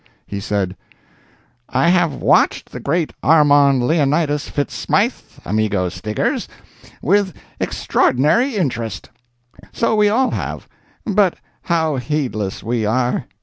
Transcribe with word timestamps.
He 0.25 0.39
said: 0.39 0.75
"I 1.69 1.89
have 1.89 2.11
watched 2.15 2.71
the 2.71 2.79
great 2.79 3.13
Armand 3.21 3.85
Leonidas 3.85 4.49
Fitz 4.49 4.73
Smythe 4.73 5.13
Amigo 5.45 5.89
Stiggers 5.89 6.47
with 7.03 7.35
extraordinary 7.59 8.55
interest. 8.55 9.11
So 9.71 9.93
we 9.93 10.09
all 10.09 10.31
have—but 10.31 11.35
how 11.61 11.97
heedless 11.97 12.63
we 12.63 12.83
are! 12.83 13.25